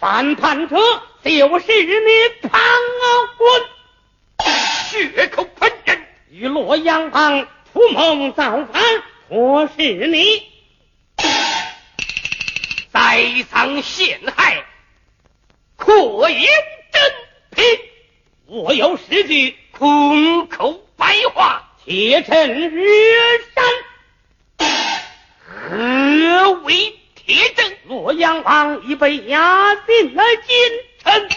[0.00, 0.76] 反叛者
[1.22, 2.58] 就是你庞
[3.36, 3.62] 滚，
[4.88, 8.82] 血口喷人，与洛阳帮图谋造反，
[9.28, 10.42] 迫使你
[12.90, 14.64] 栽赃陷害，
[15.76, 16.48] 扩言
[16.90, 17.12] 真
[17.50, 17.64] 品。
[18.46, 22.86] 我有十句，空口白话，铁证日
[23.54, 24.66] 山。
[25.68, 26.99] 何为？
[28.02, 30.56] 洛阳王已被押进了京
[31.04, 31.28] 城。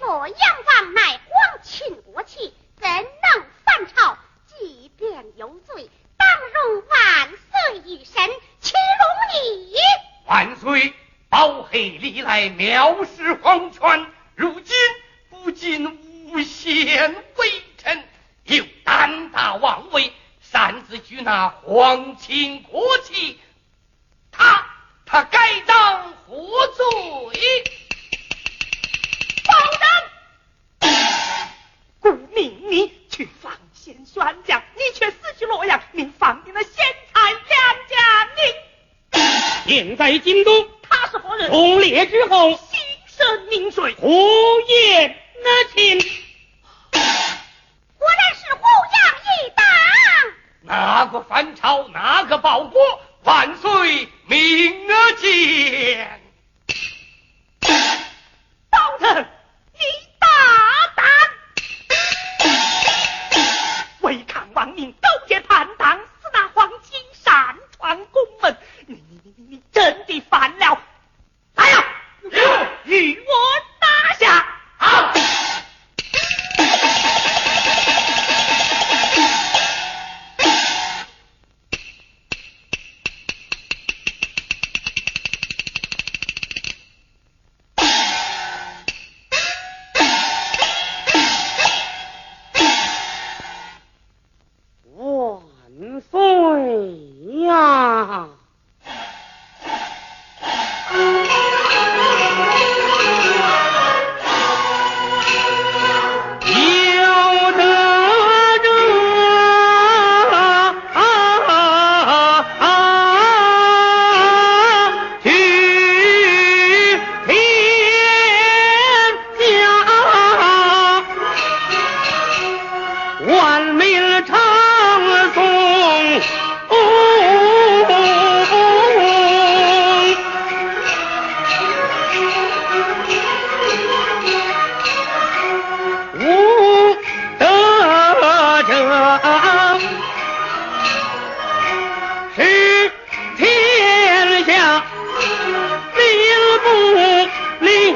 [0.00, 3.02] 洛阳王乃皇亲国戚，怎能
[3.64, 4.16] 反朝？
[4.46, 8.14] 即便有罪，当容万岁一审，
[8.60, 9.74] 岂容你？
[10.26, 10.94] 万岁！
[11.28, 14.76] 包黑历来藐视皇权，如今
[15.30, 15.84] 不仅
[16.30, 17.64] 诬陷微臣，
[18.50, 23.38] 又胆大妄为，擅自拘那皇亲国戚，
[24.32, 24.66] 他
[25.06, 26.84] 他该当何罪？
[29.46, 29.54] 保
[30.80, 30.90] 人，
[32.00, 36.72] 顾命你去放贤宣将，你却死去洛阳，命放定了贤
[37.14, 37.40] 才杨
[37.88, 38.28] 家，
[39.64, 41.48] 你现在京都，他是何人？
[41.52, 44.10] 忠烈之后，心神凝水，胡
[44.62, 46.19] 言那亲。
[51.10, 51.86] 个反朝？
[51.88, 52.80] 哪个报国？
[53.22, 54.38] 万岁明
[55.18, 56.20] 鉴！
[58.70, 59.28] 保人，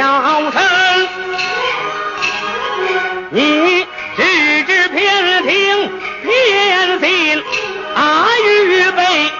[0.00, 0.06] 叫
[0.50, 0.58] 声，
[3.28, 5.90] 你只知偏听
[6.22, 7.42] 偏信，
[7.94, 9.30] 阿预备，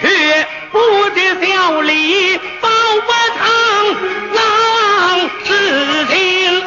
[0.00, 0.78] 却不
[1.10, 2.68] 知小李包
[3.04, 3.42] 伯堂
[4.32, 6.62] 浪自清，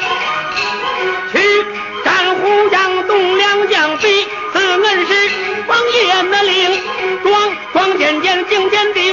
[1.31, 1.66] 去
[2.03, 5.31] 斩虎将东梁将飞，此恩师
[5.66, 6.78] 王爷那领，
[7.23, 9.04] 庄庄见见敬天地。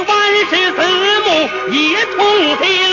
[1.73, 2.92] 一通天。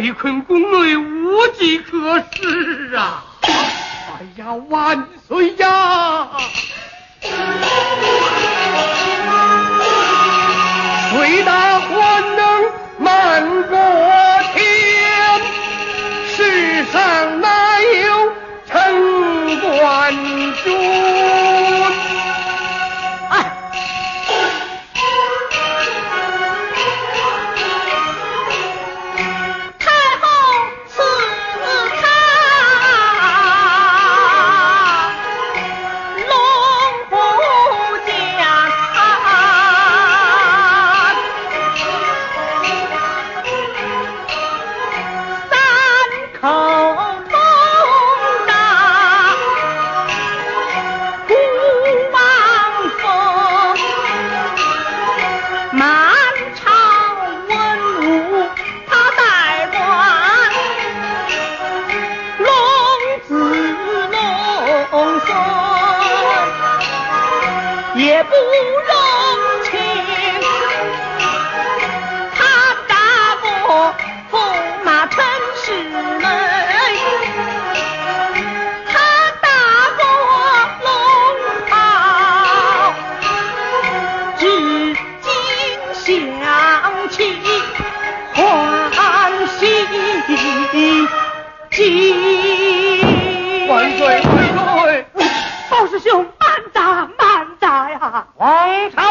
[0.00, 3.22] 被困宫内无计可施啊！
[3.42, 6.26] 哎呀，万岁呀！
[11.10, 11.69] 谁大
[67.96, 68.92] 也不容
[69.64, 69.70] 情，
[72.34, 72.38] 他
[72.86, 72.94] 打
[73.66, 73.94] 我
[74.30, 74.34] 驸
[74.84, 75.16] 马陈
[75.56, 75.72] 世
[76.18, 76.24] 美，
[78.86, 78.92] 他
[79.42, 79.48] 打
[79.98, 80.02] 我
[80.84, 80.88] 龙
[81.68, 81.72] 袍
[84.38, 84.42] 至
[85.20, 85.26] 今
[85.92, 85.98] 想
[87.10, 87.16] 起
[88.34, 88.38] 欢
[89.48, 89.58] 喜。
[91.70, 91.76] 金
[93.68, 94.00] 万岁，
[95.68, 96.26] 包师兄。
[98.38, 99.09] 王朝